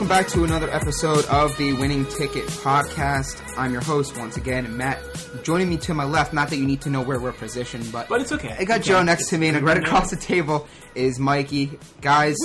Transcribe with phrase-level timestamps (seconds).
[0.00, 3.42] welcome back to another episode of the Winning Ticket Podcast.
[3.58, 4.98] I'm your host once again, Matt.
[5.42, 8.08] Joining me to my left, not that you need to know where we're positioned, but
[8.08, 8.56] But it's okay.
[8.58, 8.88] I got Okay.
[8.88, 11.78] Joe next to me, and right across the table is Mikey.
[12.00, 12.38] Guys,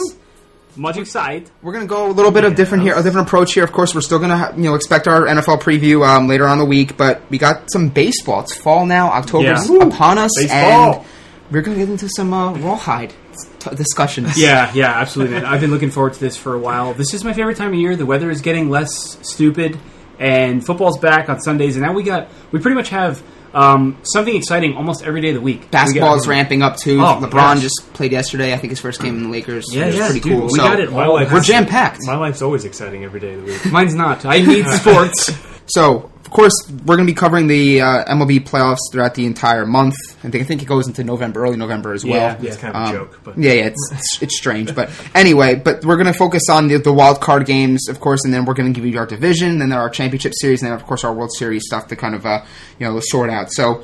[0.76, 1.50] Much excited.
[1.62, 3.64] we're gonna go a little bit of different here, a different approach here.
[3.64, 6.66] Of course, we're still gonna you know expect our NFL preview um, later on the
[6.66, 8.42] week, but we got some baseball.
[8.42, 9.08] It's fall now.
[9.12, 9.78] October's Yeah.
[9.78, 10.94] upon us, Baseball.
[10.96, 11.06] and
[11.52, 13.14] we're gonna get into some uh, rawhide
[13.60, 14.40] t- discussions.
[14.40, 15.46] Yeah, yeah, absolutely, man.
[15.46, 16.94] I've been looking forward to this for a while.
[16.94, 17.96] This is my favorite time of year.
[17.96, 19.78] The weather is getting less stupid,
[20.20, 21.76] and football's back on Sundays.
[21.76, 23.22] And now we got we pretty much have
[23.54, 25.72] um, something exciting almost every day of the week.
[25.72, 27.00] Basketball We is ramping up too.
[27.00, 27.62] Oh, LeBron gosh.
[27.62, 28.54] just played yesterday.
[28.54, 29.66] I think his first game in the Lakers.
[29.74, 30.44] Yeah, yeah, pretty dude, cool.
[30.48, 31.14] we So, got it My all.
[31.16, 32.00] life We're jam packed.
[32.04, 33.66] My life's always exciting every day of the week.
[33.72, 34.26] Mine's not.
[34.26, 35.32] I need sports.
[35.68, 36.54] So, of course,
[36.86, 39.96] we're going to be covering the uh, MLB playoffs throughout the entire month.
[40.24, 42.14] I think I think it goes into November, early November as well.
[42.42, 44.90] Yeah, It's kind of a Um, joke, but Yeah, yeah, it's it's, it's strange, but
[45.14, 48.34] anyway, but we're going to focus on the, the wild card games, of course, and
[48.34, 50.86] then we're going to give you our division, then our championship series, and then of
[50.86, 52.44] course our World Series stuff to kind of uh,
[52.80, 53.52] you know sort out.
[53.52, 53.84] So,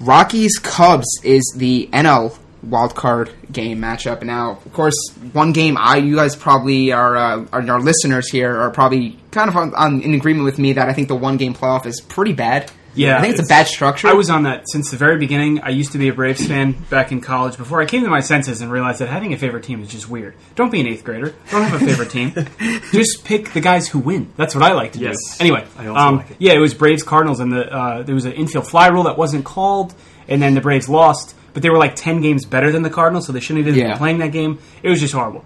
[0.00, 4.22] Rockies Cubs is the NL wild card game matchup.
[4.22, 4.96] Now, of course,
[5.32, 9.48] one game I you guys probably are, uh, are our listeners here are probably kind
[9.50, 12.00] of on, on, in agreement with me that I think the one game playoff is
[12.00, 12.70] pretty bad.
[12.94, 14.08] Yeah, I think it's, a bad structure.
[14.08, 15.60] I was on that since the very beginning.
[15.60, 18.20] I used to be a Braves fan back in college before I came to my
[18.20, 20.34] senses and realized that having a favorite team is just weird.
[20.54, 21.34] Don't be an eighth grader.
[21.50, 22.32] Don't have a favorite team.
[22.92, 24.32] just pick the guys who win.
[24.38, 25.16] That's what I like to Yes.
[25.36, 25.42] do.
[25.44, 26.36] Anyway, I also um, like it.
[26.40, 29.18] yeah, it was Braves Cardinals, and the uh, there was an infield fly rule that
[29.18, 29.94] wasn't called,
[30.26, 31.34] and then the Braves lost.
[31.52, 33.86] But they were like ten games better than the Cardinals, so they shouldn't have even
[33.88, 33.92] Yeah.
[33.94, 34.58] been playing that game.
[34.82, 35.44] It was just horrible.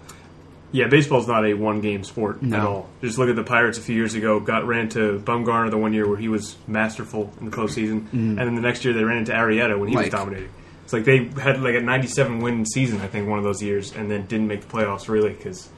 [0.71, 2.89] Yeah, baseball's not a one game sport at all.
[3.01, 4.39] Just look at the Pirates a few years ago.
[4.39, 8.37] Got ran to Bumgarner the one year where he was masterful in the postseason, and
[8.37, 10.49] then the next year they ran into Arrieta when he Like- was dominating.
[10.83, 13.93] It's like they had like a 97 win season, I think, one of those years,
[13.95, 15.69] and then didn't make the playoffs really because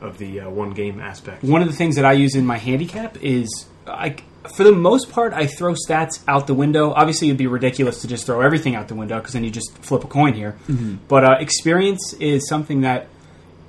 [0.00, 1.42] of the uh, one game aspect.
[1.44, 4.16] One of the things that I use in my handicap is, I,
[4.56, 6.92] for the most part, I throw stats out the window.
[6.92, 9.76] Obviously, it'd be ridiculous to just throw everything out the window because then you just
[9.78, 10.56] flip a coin here.
[11.08, 13.08] But uh, experience is something that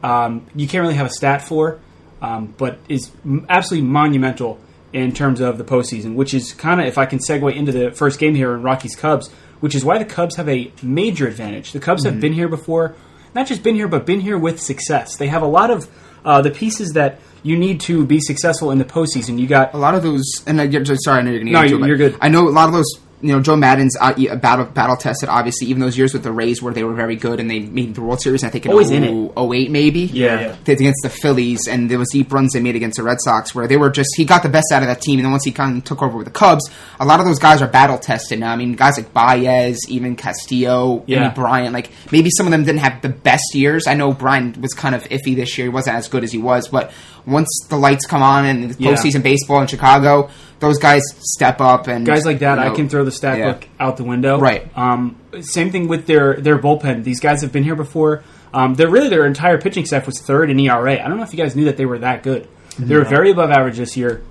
[0.03, 1.79] um, you can't really have a stat for,
[2.21, 3.11] um, but is
[3.49, 4.59] absolutely monumental
[4.91, 6.13] in terms of the postseason.
[6.15, 8.95] Which is kind of, if I can segue into the first game here in Rockies
[8.95, 11.71] Cubs, which is why the Cubs have a major advantage.
[11.71, 12.95] The Cubs have been here before,
[13.33, 15.15] not just been here, but been here with success.
[15.15, 15.87] They have a lot of
[16.25, 19.39] uh, the pieces that you need to be successful in the postseason.
[19.39, 21.53] You got a lot of those, and I, you're- sorry, I know you're going to
[21.53, 22.17] No, you're- it, you're good.
[22.21, 22.85] I know a lot of those.
[23.23, 25.29] You know, Joe Maddon's uh, battle battle tested.
[25.29, 27.95] Obviously, even those years with the Rays where they were very good and they made
[27.95, 28.43] the World Series.
[28.43, 29.31] I think in Always in it.
[29.37, 30.01] 08 maybe.
[30.01, 30.55] Yeah.
[30.67, 30.73] Yeah.
[30.73, 33.65] Against the Phillies, and there was deep runs they made against the Red Sox where
[33.67, 35.19] they were just he got the best out of that team.
[35.19, 36.69] And then once he kind of took over with the Cubs,
[36.99, 38.51] a lot of those guys are battle tested now.
[38.51, 41.21] I mean, guys like Baez, even Castillo, Yeah.
[41.21, 41.73] maybe Bryant.
[41.73, 43.87] Like maybe some of them didn't have the best years.
[43.87, 46.39] I know Bryant was kind of iffy this year; he wasn't as good as he
[46.39, 46.67] was.
[46.67, 46.91] But
[47.25, 48.91] once the lights come on and the Yeah.
[48.91, 50.29] postseason baseball in Chicago,
[50.63, 53.37] those guys step up and guys like that, you know, I can throw the stat
[53.37, 53.53] yeah.
[53.53, 54.39] book out the window.
[54.39, 54.75] Right.
[54.77, 57.03] Um, same thing with their their bullpen.
[57.03, 58.23] These guys have been here before.
[58.53, 60.93] Um, they're really their entire pitching staff was third in ERA.
[61.03, 62.47] I don't know if you guys knew that they were that good.
[62.77, 64.23] They were very above average this year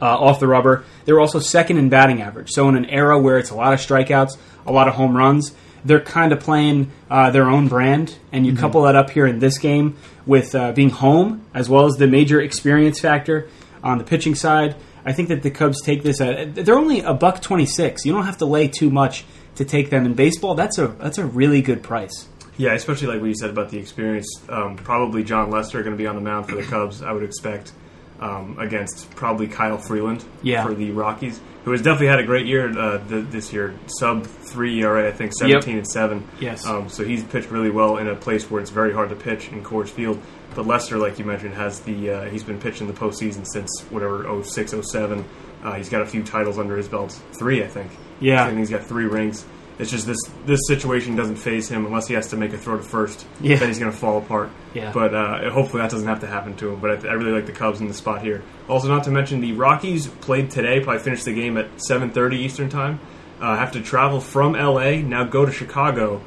[0.00, 0.84] uh, off the rubber.
[1.04, 2.50] They were also second in batting average.
[2.50, 4.36] So in an era where it's a lot of strikeouts,
[4.66, 5.54] a lot of home runs,
[5.84, 8.16] they're kind of playing uh, their own brand.
[8.32, 9.96] And you couple that up here in this game
[10.26, 13.48] with uh, being home as well as the major experience factor
[13.82, 14.76] on the pitching side.
[15.08, 18.04] I think that the Cubs take this at they're only a buck twenty six.
[18.04, 19.24] You don't have to lay too much
[19.54, 20.54] to take them in baseball.
[20.54, 22.28] That's a that's a really good price.
[22.58, 24.28] Yeah, especially like what you said about the experience.
[24.50, 27.00] Um, probably Jon Lester going to be on the mound for the Cubs.
[27.02, 27.72] I would expect
[28.20, 30.64] um, against probably Kyle Freeland Yeah.
[30.66, 33.74] for the Rockies, who has definitely had a great year uh, th- this year.
[33.86, 36.26] Sub three ERA, I think seventeen and seven.
[36.40, 36.66] Yes.
[36.66, 39.48] Um, so he's pitched really well in a place where it's very hard to pitch
[39.50, 40.20] in Coors Field.
[40.54, 44.42] But Lester, like you mentioned, has the uh, he's been pitching the postseason since whatever
[44.42, 45.24] 06, 07.
[45.62, 47.90] Uh, he's got a few titles under his belt, three I think.
[48.20, 48.46] Yeah.
[48.46, 49.44] Think he's got three rings.
[49.78, 52.76] It's just this this situation doesn't phase him unless he has to make a throw
[52.76, 53.26] to first.
[53.40, 53.56] Yeah.
[53.58, 54.50] Then he's going to fall apart.
[54.74, 54.92] Yeah.
[54.92, 56.80] But uh, hopefully that doesn't have to happen to him.
[56.80, 58.42] But I, I really like the Cubs in the spot here.
[58.68, 60.80] Also, not to mention the Rockies played today.
[60.80, 62.98] Probably finished the game at 7:30 Eastern time.
[63.40, 66.20] Uh, have to travel from LA now go to Chicago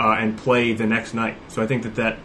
[0.00, 1.36] uh, and play the next night.
[1.48, 2.18] So I think that that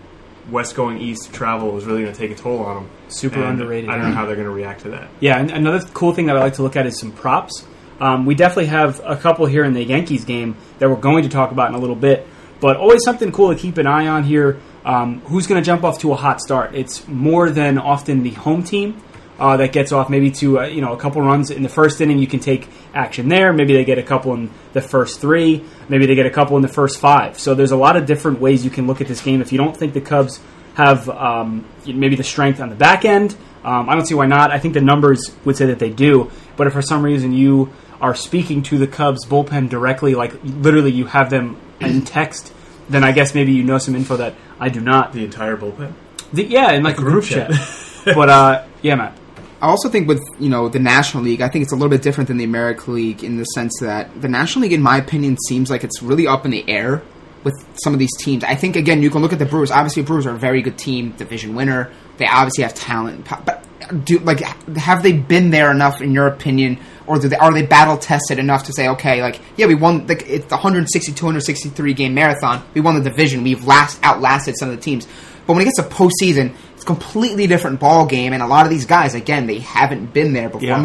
[0.49, 2.89] west going east travel is really going to take a toll on them.
[3.07, 3.89] Super And underrated.
[3.89, 5.09] I don't know how they're going to react to that.
[5.19, 7.65] Yeah, and another cool thing that I like to look at is some props.
[8.01, 11.29] Um, we definitely have a couple here in the Yankees game that we're going to
[11.29, 12.27] talk about in a little bit,
[12.59, 14.59] but always something cool to keep an eye on here.
[14.83, 16.73] Um, who's going to jump off to a hot start?
[16.73, 18.99] It's more than often the home team
[19.39, 22.01] uh, that gets off maybe to uh, you know a couple runs in the first
[22.01, 22.17] inning.
[22.17, 23.53] You can take action there.
[23.53, 25.63] Maybe they get a couple in the first three.
[25.87, 27.39] Maybe they get a couple in the first five.
[27.39, 29.41] So there's a lot of different ways you can look at this game.
[29.41, 30.39] If you don't think the Cubs
[30.73, 33.35] have um, maybe the strength on the back end.
[33.63, 34.51] Um, I don't see why not.
[34.51, 36.31] I think the numbers would say that they do.
[36.55, 37.71] But if for some reason you
[38.01, 42.53] are speaking to the Cubs bullpen directly, like literally you have them in text,
[42.89, 45.13] then I guess maybe you know some info that I do not.
[45.13, 45.93] The entire bullpen.
[46.33, 47.51] The, yeah, in like a group chat.
[48.05, 49.17] but uh, yeah, Matt.
[49.61, 52.01] I also think with you know the National League, I think it's a little bit
[52.01, 55.37] different than the American League in the sense that the National League, in my opinion,
[55.47, 57.03] seems like it's really up in the air
[57.43, 58.43] with some of these teams.
[58.43, 59.69] I think again, you can look at the Brewers.
[59.69, 61.91] Obviously, Brewers are a very good team, division winner.
[62.17, 63.65] They obviously have talent, but
[64.03, 64.39] do like
[64.77, 66.79] have they been there enough in your opinion,
[67.11, 70.05] or do they, are they battle tested enough to say, okay, like yeah, we won
[70.07, 72.63] the, it's the 160, 263 game marathon.
[72.73, 73.43] We won the division.
[73.43, 75.05] We've last outlasted some of the teams.
[75.45, 78.65] But when it gets to postseason, it's a completely different ball game, and a lot
[78.65, 80.65] of these guys, again, they haven't been there before.
[80.67, 80.75] Yeah.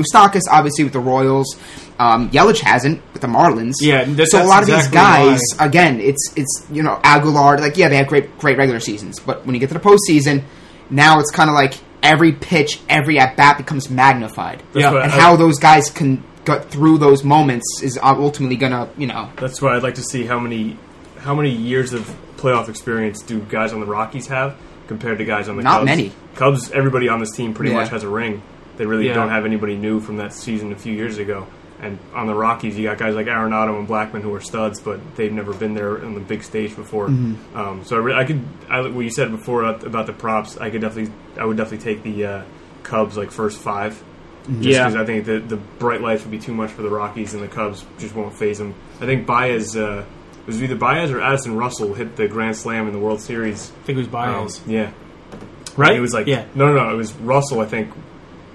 [0.51, 1.57] Obviously, with the Royals.
[1.99, 3.75] Um, Yelich hasn't with the Marlins.
[3.81, 7.77] Yeah, so a lot of these guys, why- again, it's it's you know Aguilar, like
[7.77, 10.43] yeah, they have great great regular seasons, but when you get to the postseason,
[10.91, 11.75] now it's kind of like
[12.07, 14.91] every pitch, every at bat becomes magnified, Yeah.
[14.91, 19.07] and I- how those guys can get through those moments is uh, ultimately gonna you
[19.09, 20.79] know That's why I'd like to see how many
[21.19, 24.55] how many years of playoff experience do guys on the Rockies have
[24.87, 25.85] compared to guys on the Not Cubs.
[25.87, 26.13] many.
[26.37, 27.79] Cubs, everybody on this team pretty Yeah.
[27.81, 28.43] much has a ring.
[28.77, 29.15] They really Yeah.
[29.15, 31.47] don't have anybody new from that season a few years ago.
[31.81, 34.99] And on the Rockies, you got guys like Arenado and Blackmon who are studs, but
[35.17, 37.09] they've never been there on the big stage before.
[37.09, 37.57] Mm-hmm.
[37.57, 40.71] Um, so I, re- I could, I, what you said before about the props, I
[40.71, 42.43] could definitely, I would definitely take the uh,
[42.83, 44.03] Cubs like first five.
[44.47, 44.85] Just Yeah.
[44.89, 47.43] because I think the the bright lights would be too much for the Rockies, and
[47.43, 48.75] the Cubs just won't phase them.
[49.01, 50.05] I think Baez, uh,
[50.41, 53.71] it was either Baez or Addison Russell hit the grand slam in the World Series.
[53.83, 54.63] I think it was Um, Baez.
[54.69, 54.93] yeah,
[55.77, 55.97] right?
[55.97, 56.45] It was like yeah.
[56.55, 56.91] no, no, no.
[56.93, 57.61] It was Russell.
[57.61, 57.91] I think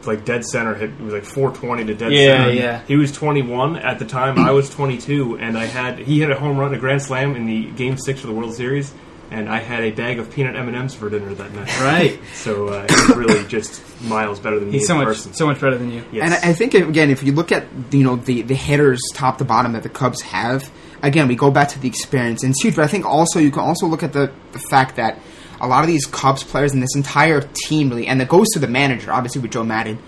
[0.07, 0.89] like dead center hit.
[0.91, 2.51] It was like 420 to dead Yeah, center.
[2.53, 2.81] yeah.
[2.87, 4.39] He was 21 at the time.
[4.39, 7.45] I was 22, and I had he hit a home run, a grand slam in
[7.45, 8.93] the Game Six of the World Series,
[9.29, 11.79] and I had a bag of peanut M and M's for dinner that night.
[11.79, 12.19] Right.
[12.33, 15.33] So uh, it's really just miles better than me He's so a much person.
[15.33, 16.03] so much better than you.
[16.11, 16.23] Yes.
[16.25, 19.37] And I I think again, if you look at you know the the hitters top
[19.37, 20.69] to bottom that the Cubs have,
[21.03, 22.75] again we go back to the experience and it's huge.
[22.75, 25.19] But I think also you can also look at the the fact that
[25.61, 28.59] a lot of these Cubs players and this entire team really, and it goes to
[28.59, 29.99] the manager, obviously with Joe Maddon.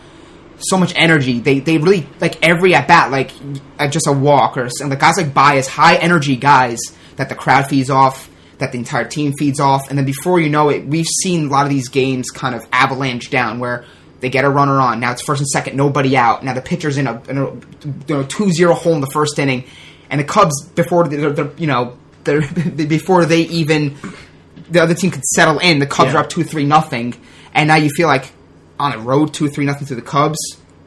[0.57, 1.39] So much energy.
[1.39, 3.31] They they really like every at bat, like
[3.89, 6.79] just a walk or and the guys like Baez, high energy guys
[7.17, 8.29] that the crowd feeds off,
[8.59, 11.49] that the entire team feeds off, and then before you know it, we've seen a
[11.49, 13.85] lot of these games kind of avalanche down where
[14.21, 15.01] they get a runner on.
[15.01, 16.45] Now it's first and second, nobody out.
[16.45, 19.65] Now the pitcher's in a, in a you know, 2-0 hole in the first inning,
[20.09, 23.97] and the Cubs before they're you know before they even
[24.73, 26.19] the other team could settle in, the Cubs Yeah.
[26.19, 27.13] are up two three nothing,
[27.53, 28.31] and now you feel like
[28.79, 30.37] on the road two three nothing to the Cubs.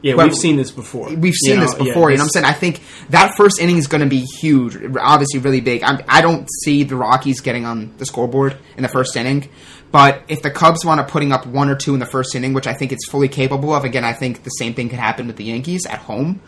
[0.03, 1.09] Yeah, we've seen this before.
[1.09, 2.09] We've seen You know, this before.
[2.11, 2.45] yeah, you know what I'm saying?
[2.45, 5.81] I think that first inning is going to be huge, obviously really big.
[5.83, 9.49] I'm, I don't see the Rockies getting on the scoreboard in the first inning,
[9.91, 12.53] but if the Cubs want to putting up one or two in the first inning,
[12.53, 15.27] which I think it's fully capable of, again, I think the same thing could happen
[15.27, 16.41] with the Yankees at home.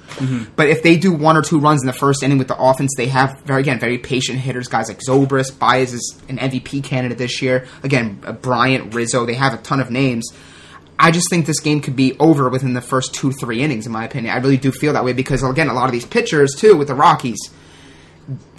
[0.55, 2.91] But if they do one or two runs in the first inning with the offense,
[2.97, 7.17] they have very again very patient hitters, guys like Zobrist, Baez is an MVP candidate
[7.17, 7.65] this year.
[7.83, 10.29] Again, uh, Bryant, Rizzo, they have a ton of names.
[11.01, 13.93] I just think this game could be over within the first two, three innings, in
[13.93, 14.33] my opinion.
[14.33, 16.89] I really do feel that way because, again, a lot of these pitchers too with
[16.89, 17.39] the Rockies,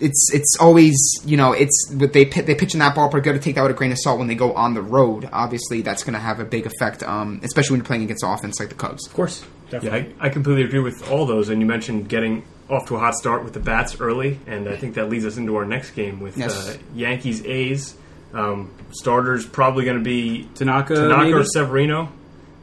[0.00, 3.22] it's it's always you know it's they they pitch in that ballpark.
[3.22, 5.28] Got to take that with a grain of salt when they go on the road.
[5.32, 8.58] Obviously, that's going to have a big effect, um, especially when you're playing against offense
[8.60, 9.06] like the Cubs.
[9.06, 9.44] Of course.
[9.70, 11.48] Yeah, I, I completely agree with all those.
[11.48, 14.76] And you mentioned getting off to a hot start with the bats early, and I
[14.76, 16.68] think that leads us into our next game with Yes.
[16.70, 17.94] uh, Yankees A's.
[18.32, 21.32] Um, starters probably going to be Tanaka, Tanaka maybe?
[21.32, 22.12] or Severino.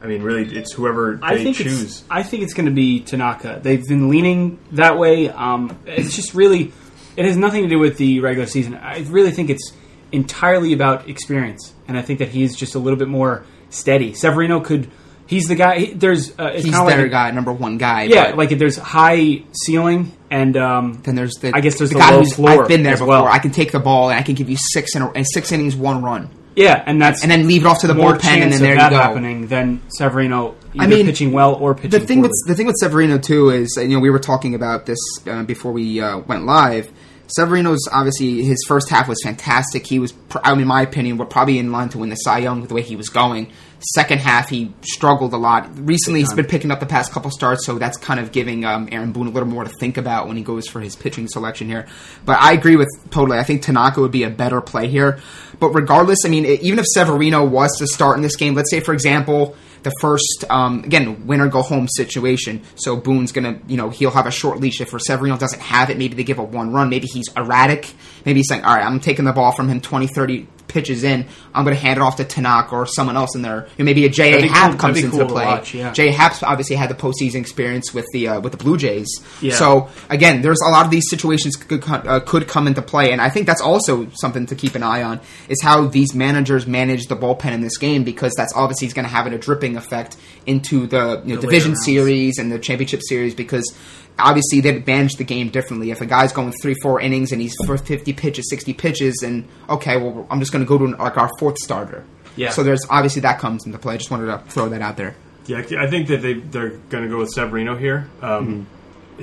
[0.02, 1.82] I mean, really, it's whoever they I think choose.
[1.82, 2.04] it's.
[2.10, 3.58] I think it's going to be Tanaka.
[3.62, 5.28] They've been leaning that way.
[5.28, 6.72] Um, it's just really.
[7.18, 8.76] It has nothing to do with the regular season.
[8.76, 9.72] I really think it's
[10.12, 14.14] entirely about experience, and I think that he's just a little bit more steady.
[14.14, 14.88] Severino could.
[15.26, 15.78] He's the guy.
[15.80, 16.30] He, there's.
[16.38, 18.04] Uh, it's He's their like, guy, number one guy.
[18.04, 21.98] Yeah, but like there's high ceiling, and um, then there's the I guess there's the
[21.98, 23.08] guy low who's floor I've been there before.
[23.08, 23.26] well.
[23.26, 25.50] I can take the ball and I can give you six in, a, in six
[25.50, 28.42] innings, one run, yeah, and that's and then leave it off to the more bullpen,
[28.42, 28.96] and then there of you go.
[28.96, 31.90] happening than Severino either I mean, pitching well or pitching.
[31.90, 32.28] the thing poorly.
[32.30, 35.42] with the thing with Severino too is you know we were talking about this uh,
[35.42, 36.90] before we uh, went live.
[37.28, 39.86] Severino's obviously his first half was fantastic.
[39.86, 42.38] He was, I mean, in my opinion, were probably in line to win the Cy
[42.38, 43.52] Young with the way he was going.
[43.80, 45.68] Second half, he struggled a lot.
[45.78, 48.88] Recently, he's been picking up the past couple starts, so that's kind of giving um,
[48.90, 51.68] Aaron Boone a little more to think about when he goes for his pitching selection
[51.68, 51.86] here.
[52.24, 53.38] But I agree with totally.
[53.38, 55.20] I think Tanaka would be a better play here.
[55.60, 58.80] But regardless, I mean, even if Severino was to start in this game, let's say
[58.80, 62.62] for example the first um, again winner go home situation.
[62.74, 64.80] So Boone's gonna you know he'll have a short leash.
[64.80, 66.88] If Severino doesn't have it, maybe they give a one run.
[66.88, 67.92] Maybe he's erratic.
[68.24, 71.26] Maybe he's saying, all right, I'm taking the ball from him 20, 30, pitches in,
[71.54, 73.66] I'm going to hand it off to Tanaka or someone else in there.
[73.76, 74.46] You know, maybe a J.A.
[74.46, 75.44] Happ cool- comes into cool play.
[75.44, 75.92] watch, yeah.
[75.92, 76.12] J.A.
[76.12, 79.08] Happ's obviously had the postseason experience with the uh, with the Blue Jays.
[79.40, 79.54] Yeah.
[79.54, 83.20] So again, there's a lot of these situations could uh, could come into play, and
[83.20, 87.06] I think that's also something to keep an eye on is how these managers manage
[87.06, 90.86] the bullpen in this game because that's obviously going to have a dripping effect into
[90.86, 93.76] the you know, The division series and the championship series because
[94.18, 95.90] obviously they'd manage the game differently.
[95.90, 99.46] If a guy's going three, four innings and he's for 50 pitches, 60 pitches, and
[99.68, 102.04] okay, well, I'm just going to go to like our fourth starter.
[102.36, 102.50] Yeah.
[102.50, 103.94] So there's obviously that comes into play.
[103.94, 105.14] I just wanted to throw that out there.
[105.46, 108.08] Yeah, I think that they they're going to go with Severino here.
[108.22, 108.74] Um, Mm-hmm.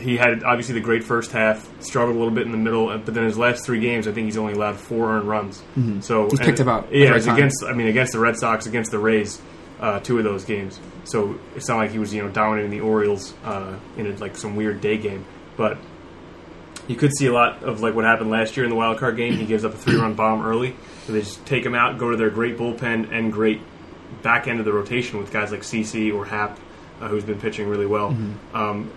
[0.01, 3.13] He had obviously the great first half, struggled a little bit in the middle, but
[3.13, 5.59] then his last three games, I think he's only allowed four earned runs.
[5.59, 6.29] So Mm-hmm.
[6.31, 7.63] He's picked and- up a- a Yeah, it's against.
[7.63, 9.41] I mean, against the Red Sox, against the Rays,
[9.79, 10.79] uh, two of those games.
[11.03, 14.37] So it's not like he was you know dominating the Orioles uh, in a, like
[14.37, 15.25] some weird day game,
[15.57, 15.77] but
[16.87, 19.17] you could see a lot of like what happened last year in the wild card
[19.17, 19.33] game.
[19.33, 22.11] He gives up a three run bomb early, so they just take him out, go
[22.11, 23.61] to their great bullpen and great
[24.21, 26.59] back end of the rotation with guys like CC or Happ,
[27.01, 28.11] uh, who's been pitching really well.
[28.11, 28.55] Mm-hmm.
[28.55, 28.91] Um,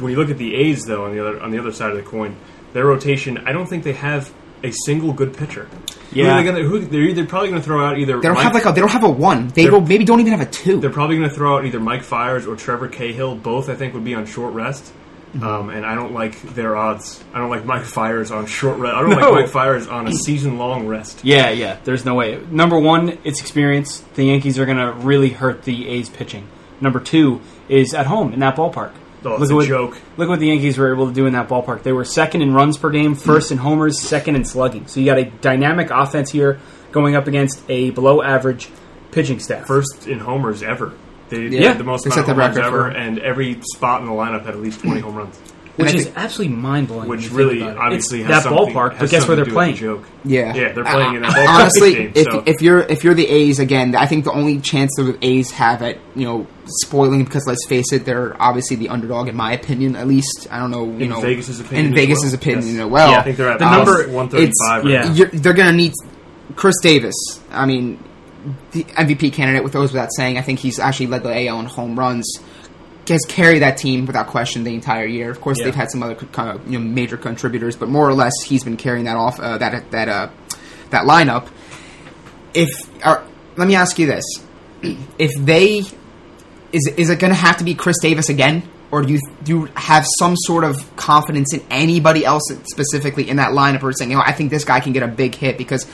[0.00, 1.96] when you look at the A's though, on the other on the other side of
[1.96, 2.36] the coin,
[2.72, 4.32] their rotation, I don't think they have
[4.62, 5.68] a single good pitcher.
[6.12, 6.32] Yeah.
[6.34, 8.44] are they gonna, who, they're either probably going to throw out either They don't Mike,
[8.44, 9.48] have like a they don't have a one.
[9.48, 10.80] They will, maybe don't even have a two.
[10.80, 13.34] they're probably going to throw out either Mike Fiers or Trevor Cahill.
[13.34, 14.92] Both I think would be on short rest.
[15.34, 15.42] Mm-hmm.
[15.46, 17.22] Um, and I don't like their odds.
[17.34, 18.94] I don't like Mike Fiers on short rest.
[18.94, 19.30] I don't No.
[19.30, 21.20] like Mike Fiers on a season long rest.
[21.24, 21.78] Yeah, yeah.
[21.84, 22.40] There's no way.
[22.50, 23.98] Number one, it's experience.
[24.14, 26.46] The Yankees are going to really hurt the A's pitching.
[26.80, 28.92] Number two is at home in that ballpark.
[29.24, 29.98] Oh, it's at a what, joke.
[30.16, 31.82] Look what the Yankees were able to do in that ballpark.
[31.82, 34.86] They were second in runs per game, first in homers, second in slugging.
[34.86, 36.60] So you got a dynamic offense here
[36.92, 38.68] going up against a below average
[39.10, 39.66] pitching staff.
[39.66, 40.92] First in homers ever.
[41.28, 41.68] They Yeah.
[41.70, 44.00] had the most They amount set of the home record ever, for- and every spot
[44.00, 45.38] in the lineup had at least 20 home runs.
[45.76, 47.08] Which is think- absolutely mind blowing.
[47.08, 48.92] Which really, obviously, it's has that ballpark.
[48.92, 49.74] has But guess where they're to do with playing?
[49.74, 50.04] the joke.
[50.24, 53.04] Yeah, Yeah, they're playing in that Uh, ballpark Honestly, game, if, so- if you're if
[53.04, 56.24] you're the A's again, I think the only chance that the A's have at you
[56.24, 59.96] know spoiling because let's face it, they're obviously the underdog in my opinion.
[59.96, 62.34] At least I don't know you In know Vegas's opinion In as Vegas's well.
[62.34, 62.84] opinion, Yes.
[62.84, 63.10] as well.
[63.10, 65.12] Yeah, I think they're at The the number- number 135 right yeah.
[65.12, 65.92] you're, they're going to need
[66.56, 67.14] Khris Davis.
[67.50, 68.02] I mean,
[68.72, 70.38] the MVP candidate with those without saying.
[70.38, 72.38] I think he's actually led the AL in home runs.
[73.08, 75.30] Has carried that team without question the entire year.
[75.30, 75.66] Of course, Yeah.
[75.66, 78.64] they've had some other kind of, you know, major contributors, but more or less, he's
[78.64, 80.28] been carrying that off uh, that that uh,
[80.90, 81.46] that lineup.
[82.54, 82.68] If
[83.04, 83.22] uh,
[83.56, 84.24] let me ask you this:
[85.18, 85.84] If they
[86.72, 89.52] is is it going to have to be Khris Davis again, or do you do
[89.52, 94.10] you have some sort of confidence in anybody else specifically in that lineup, or saying,
[94.10, 95.86] you know, I think this guy can get a big hit because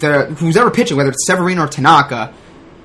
[0.00, 2.34] the who's ever pitching, whether it's Severino or Tanaka,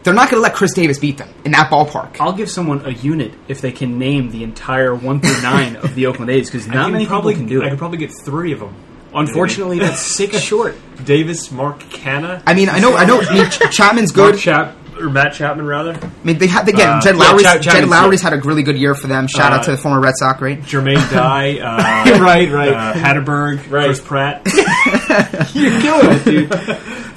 [0.04, 2.18] they're not going to let Khris Davis beat them in that ballpark.
[2.20, 5.96] I'll give someone a unit if they can name the entire one through nine of
[5.96, 7.66] the Oakland A's because I not many probably, people can do it.
[7.66, 8.74] I could probably get three of them.
[9.13, 10.75] Unfortunately, that's six short.
[11.04, 12.42] Davis, Mark Canha.
[12.46, 13.20] I mean, I know, I know.
[13.22, 14.32] I mean, Chapman's good.
[14.36, 15.94] Mark Chap or Matt Chapman rather.
[15.94, 16.89] I mean, they had again.
[16.89, 19.27] Uh, Jed yeah, Lowrie's, Chap- Jed Lowrie's had a really good year for them.
[19.27, 20.60] Shout out Uh, to the former Red Sox, right?
[20.62, 22.74] Jermaine Dye, uh, Right, right.
[22.74, 23.86] uh, Hatteberg, Right.
[23.86, 24.42] Chris Pratt.
[25.56, 26.50] You're killing it, dude.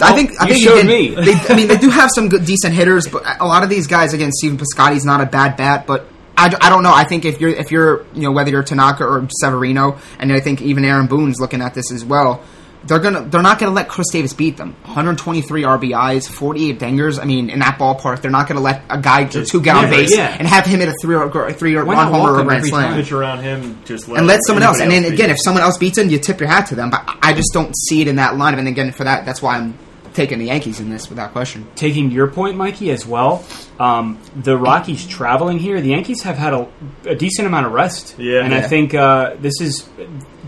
[0.02, 1.08] I oh, think I you think showed again, me.
[1.14, 3.86] They, I mean, they do have some good, decent hitters, but a lot of these
[3.86, 6.06] guys, again, Stephen Piscotty's not a bad bat, but
[6.40, 6.94] I, I don't know.
[6.94, 10.40] I think if you're if you're you know whether you're Tanaka or Severino, and I
[10.40, 12.42] think even Aaron Boone's looking at this as well.
[12.82, 14.74] They're gonna they're not gonna let Khris Davis beat them.
[14.84, 17.20] 123 RBIs, 48 dingers.
[17.20, 19.84] I mean, in that ballpark, they're not gonna let a guy or two get on
[19.84, 20.34] yeah, base yeah.
[20.38, 22.94] and have him hit a three or three or one homer or a grand slam?
[22.94, 24.80] Pitch around him, just let and let someone else.
[24.80, 26.88] And then again, if someone else beats him, you tip your hat to them.
[26.88, 28.58] But I just don't see it in that lineup.
[28.58, 29.76] And again, for that, that's why I'm
[30.14, 31.66] taking the Yankees in this without question.
[31.76, 33.44] Taking your point, Mikey, as well.
[33.78, 35.80] Um, the Rockies traveling here.
[35.80, 36.68] The Yankees have had a,
[37.04, 38.16] a decent amount of rest.
[38.18, 38.44] Yeah.
[38.44, 39.88] and I think uh, this is.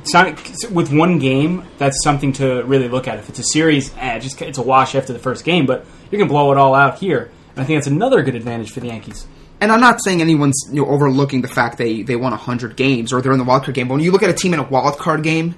[0.01, 0.39] it's not-
[0.71, 3.19] with one game, that's something to really look at.
[3.19, 6.19] If it's a series, eh, just it's a wash after the first game, but you
[6.19, 7.31] can blow it all out here.
[7.55, 9.27] And I think that's another good advantage for the Yankees.
[9.61, 13.13] And I'm not saying anyone's you know, overlooking the fact they they won 100 games
[13.13, 13.87] or they're in the wild card game.
[13.87, 15.55] But when you look at a team in a wild card game,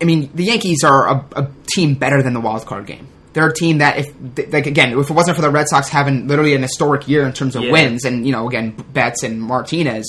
[0.00, 3.08] I mean, the Yankees are a, a team better than the wild card game.
[3.32, 6.26] They're a team that, if like again, if it wasn't for the Red Sox having
[6.28, 7.72] literally an historic year in terms of Yeah.
[7.72, 10.06] wins, and you know, again, Betts and Martinez,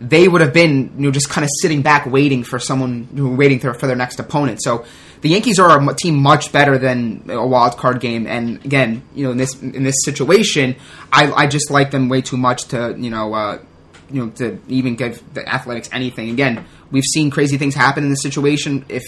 [0.00, 3.28] they would have been you know just kind of sitting back waiting for someone who
[3.30, 4.62] were waiting for, for their next opponent.
[4.62, 4.84] So
[5.22, 8.26] the Yankees are a team much better than a wild card game.
[8.26, 10.76] And again, you know, in this in this situation,
[11.12, 13.34] I, I just like them way too much to you know.
[13.34, 13.58] Uh,
[14.10, 16.28] you know, to even give the Athletics anything.
[16.28, 18.84] Again, we've seen crazy things happen in this situation.
[18.88, 19.04] If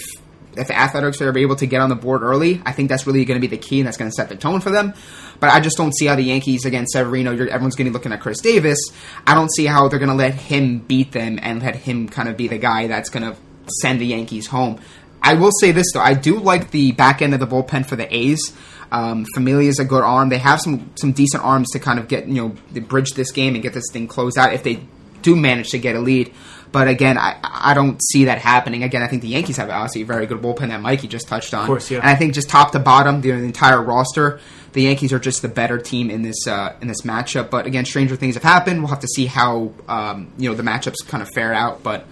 [0.56, 3.24] if the Athletics are able to get on the board early, I think that's really
[3.24, 4.94] going to be the key, and that's going to set the tone for them.
[5.40, 7.32] But I just don't see how the Yankees against Severino.
[7.32, 8.78] Everyone's going to be looking at Khris Davis.
[9.26, 12.28] I don't see how they're going to let him beat them and let him kind
[12.28, 13.36] of be the guy that's going to
[13.80, 14.80] send the Yankees home.
[15.22, 17.96] I will say this though, I do like the back end of the bullpen for
[17.96, 18.52] the A's.
[18.92, 20.28] Um, Familia is a good arm.
[20.28, 23.54] They have some some decent arms to kind of get you know bridge this game
[23.54, 24.86] and get this thing closed out if they
[25.22, 26.32] do manage to get a lead.
[26.74, 28.82] But again, I I don't see that happening.
[28.82, 31.54] Again, I think the Yankees have obviously a very good bullpen that Mikey just touched
[31.54, 31.60] on.
[31.60, 32.00] Of course, yeah.
[32.00, 34.40] And I think just top to bottom, the, entire roster,
[34.72, 37.48] the Yankees are just the better team in this uh, in this matchup.
[37.48, 38.80] But again, stranger things have happened.
[38.80, 41.84] We'll have to see how um, you know the matchups kind of fare out.
[41.84, 42.08] But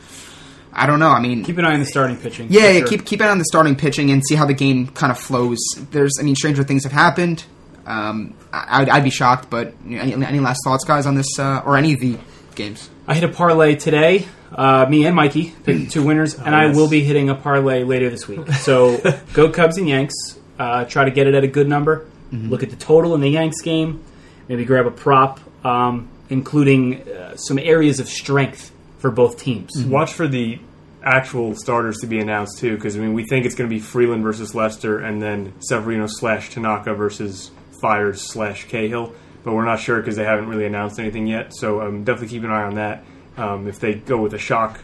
[0.73, 1.11] I don't know.
[1.11, 2.47] I mean, Keep an eye on the starting pitching.
[2.49, 2.79] yeah, yeah.
[2.79, 2.87] sure.
[2.87, 5.59] Keep keep eye on the starting pitching and see how the game kind of flows.
[5.91, 7.45] There's, I mean, stranger things have happened.
[7.85, 11.17] Um, I, I'd, I'd be shocked, but you know, any, any last thoughts, guys, on
[11.17, 12.17] this uh, or any of the
[12.55, 12.89] games?
[13.09, 14.29] I hit a parlay today.
[14.55, 18.11] Uh, me and Mikey picked two winners, and I will be hitting a parlay later
[18.11, 18.47] this week.
[18.53, 19.01] So
[19.33, 20.15] go Cubs and Yanks.
[20.59, 22.07] Uh, try to get it at a good number.
[22.31, 24.03] Look at the total in the Yanks game.
[24.49, 29.85] Maybe grab a prop, um, including uh, some areas of strength for both teams.
[29.85, 30.59] Watch for the
[31.05, 33.81] actual starters to be announced too, because I mean we think it's going to be
[33.81, 37.51] Freeland versus Lester, and then Severino slash Tanaka versus
[37.83, 39.13] Fiers slash Cahill,
[39.45, 41.53] but we're not sure because they haven't really announced anything yet.
[41.55, 43.05] So um, definitely keep an eye on that.
[43.37, 44.81] Um, if they go with a shock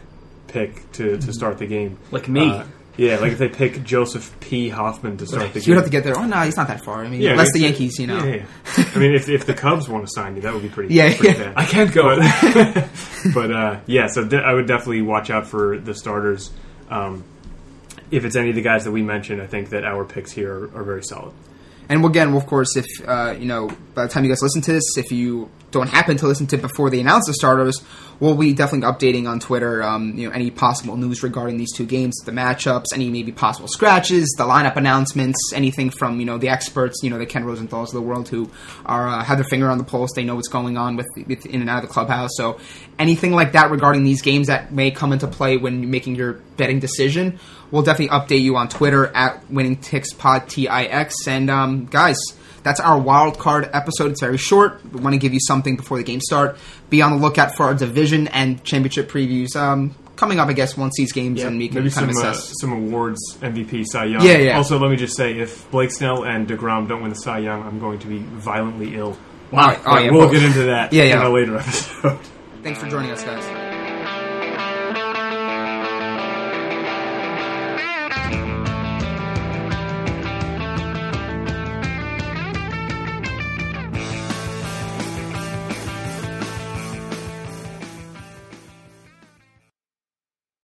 [0.47, 2.49] pick to, to start the game, Like me.
[2.49, 2.65] Uh,
[2.97, 4.67] yeah, like if they pick Joseph P.
[4.67, 6.17] Hoffman to start the game, You'd have to get there.
[6.19, 7.05] Oh no, he's not that far.
[7.05, 8.21] I mean, Yeah, less if the Yankees, you know.
[8.21, 8.91] Yeah, yeah.
[8.93, 10.93] I mean, if, if the Cubs want to sign you, that would be pretty.
[10.93, 11.45] Yeah, pretty yeah.
[11.45, 11.53] bad.
[11.55, 12.17] I can't go.
[12.17, 12.89] But,
[13.33, 16.51] but uh, yeah, so de- I would definitely watch out for the starters.
[16.89, 17.23] Um,
[18.11, 20.53] if it's any of the guys that we mentioned, I think that our picks here
[20.53, 21.33] are, are very solid.
[21.89, 24.73] And again, of course, if uh, you know, by the time you guys listen to
[24.73, 27.83] this, if you don't happen to listen to it before they announce the starters,
[28.19, 29.81] we'll be definitely updating on Twitter.
[29.83, 33.67] Um, you know, any possible news regarding these two games, the matchups, any maybe possible
[33.67, 37.89] scratches, the lineup announcements, anything from you know the experts, you know, the Ken Rosenthal's
[37.89, 38.51] of the world who
[38.85, 40.11] are uh, have their finger on the pulse.
[40.15, 42.31] They know what's going on with, with in and out of the clubhouse.
[42.35, 42.59] So
[42.97, 46.79] anything like that regarding these games that may come into play when making your betting
[46.79, 47.39] decision,
[47.71, 51.27] we'll definitely update you on Twitter at Winning Ticks Pod T I X.
[51.27, 52.17] And um, guys,
[52.63, 54.11] that's our wild card episode.
[54.11, 54.83] It's very short.
[54.91, 56.57] We want to give you something before the games start.
[56.89, 59.55] Be on the lookout for our division and championship previews.
[59.55, 62.31] Um, coming up, I guess, once these games, and we can Maybe kind some of
[62.31, 64.21] uh, some awards, MVP, Cy Young.
[64.21, 64.57] Yeah, yeah.
[64.57, 67.63] Also, let me just say, if Blake Snell and Degrom don't win the Cy Young,
[67.63, 69.17] I'm going to be violently ill.
[69.51, 69.81] Wow.
[69.85, 71.21] Oh, yeah, we'll well, get into that Yeah, yeah.
[71.21, 72.19] in a later episode.
[72.61, 73.58] Thanks for joining us, guys.